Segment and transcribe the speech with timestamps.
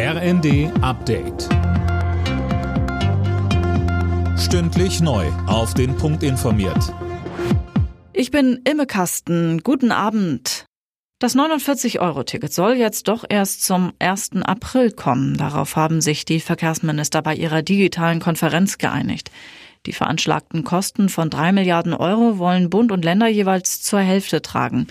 [0.00, 1.48] RND Update.
[4.38, 5.26] Stündlich neu.
[5.48, 6.94] Auf den Punkt informiert.
[8.12, 9.64] Ich bin Imme Kasten.
[9.64, 10.66] Guten Abend.
[11.18, 14.36] Das 49-Euro-Ticket soll jetzt doch erst zum 1.
[14.42, 15.36] April kommen.
[15.36, 19.32] Darauf haben sich die Verkehrsminister bei ihrer digitalen Konferenz geeinigt.
[19.86, 24.86] Die veranschlagten Kosten von drei Milliarden Euro wollen Bund und Länder jeweils zur Hälfte tragen.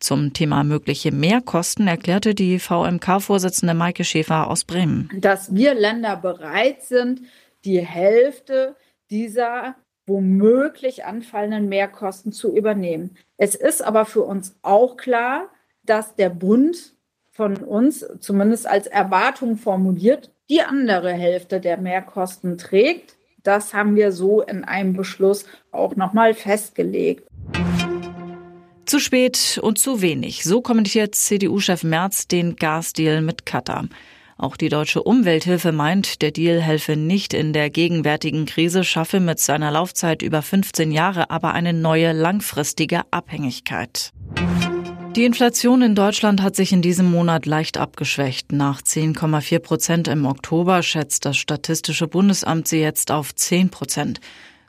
[0.00, 5.10] Zum Thema mögliche Mehrkosten erklärte die VMK-Vorsitzende Maike Schäfer aus Bremen.
[5.14, 7.20] Dass wir Länder bereit sind,
[7.66, 8.76] die Hälfte
[9.10, 13.16] dieser womöglich anfallenden Mehrkosten zu übernehmen.
[13.36, 15.50] Es ist aber für uns auch klar,
[15.84, 16.94] dass der Bund
[17.30, 23.16] von uns zumindest als Erwartung formuliert, die andere Hälfte der Mehrkosten trägt.
[23.42, 27.29] Das haben wir so in einem Beschluss auch nochmal festgelegt.
[28.90, 30.42] Zu spät und zu wenig.
[30.42, 33.84] So kommentiert CDU-Chef Merz den Gasdeal mit Katar.
[34.36, 39.38] Auch die deutsche Umwelthilfe meint, der Deal helfe nicht in der gegenwärtigen Krise, schaffe mit
[39.38, 44.10] seiner Laufzeit über 15 Jahre aber eine neue langfristige Abhängigkeit.
[45.14, 48.50] Die Inflation in Deutschland hat sich in diesem Monat leicht abgeschwächt.
[48.50, 54.18] Nach 10,4 Prozent im Oktober schätzt das Statistische Bundesamt sie jetzt auf 10 Prozent.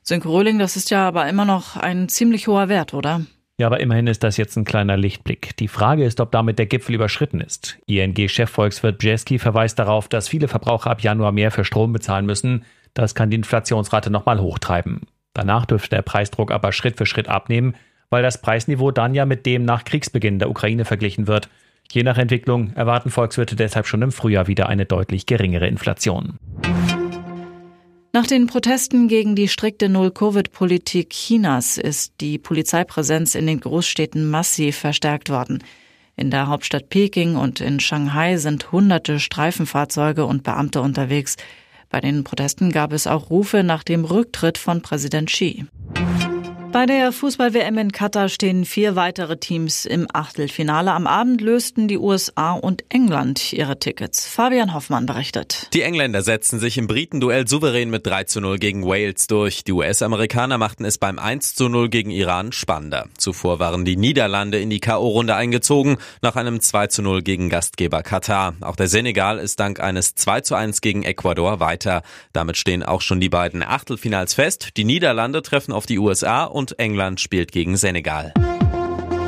[0.04, 3.26] Sönke Röhling, das ist ja aber immer noch ein ziemlich hoher Wert, oder?
[3.62, 5.56] Ja, aber immerhin ist das jetzt ein kleiner Lichtblick.
[5.58, 7.78] Die Frage ist, ob damit der Gipfel überschritten ist.
[7.86, 12.66] ING-Chefvolkswirt Bjeski verweist darauf, dass viele Verbraucher ab Januar mehr für Strom bezahlen müssen.
[12.96, 15.02] Das kann die Inflationsrate nochmal hochtreiben.
[15.36, 17.76] Danach dürfte der Preisdruck aber Schritt für Schritt abnehmen,
[18.10, 21.48] weil das Preisniveau dann ja mit dem nach Kriegsbeginn der Ukraine verglichen wird.
[21.92, 26.40] Je nach Entwicklung erwarten Volkswirte deshalb schon im Frühjahr wieder eine deutlich geringere Inflation.
[28.14, 34.76] Nach den Protesten gegen die strikte Null-Covid-Politik Chinas ist die Polizeipräsenz in den Großstädten massiv
[34.76, 35.64] verstärkt worden.
[36.18, 41.38] In der Hauptstadt Peking und in Shanghai sind hunderte Streifenfahrzeuge und Beamte unterwegs.
[41.90, 45.66] Bei den Protesten gab es auch Rufe nach dem Rücktritt von Präsident Xi.
[46.72, 50.94] Bei der Fußball-WM in Katar stehen vier weitere Teams im Achtelfinale.
[50.94, 54.26] Am Abend lösten die USA und England ihre Tickets.
[54.26, 55.68] Fabian Hoffmann berichtet.
[55.74, 59.66] Die Engländer setzten sich im Britenduell souverän mit 3 zu 0 gegen Wales durch.
[59.66, 63.10] Die US-Amerikaner machten es beim 1 zu 0 gegen Iran spannender.
[63.18, 68.02] Zuvor waren die Niederlande in die K.O.-Runde eingezogen, nach einem 2 zu 0 gegen Gastgeber
[68.02, 68.54] Katar.
[68.62, 72.02] Auch der Senegal ist dank eines 2 zu 1 gegen Ecuador weiter.
[72.32, 74.78] Damit stehen auch schon die beiden Achtelfinals fest.
[74.78, 78.34] Die Niederlande treffen auf die USA und und England spielt gegen Senegal.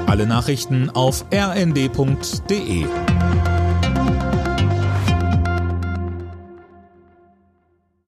[0.06, 2.86] Alle Nachrichten auf rnd.de